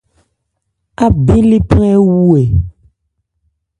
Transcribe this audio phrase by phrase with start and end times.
[1.05, 2.45] Abɛn lephan ɛ wu ɛ̀?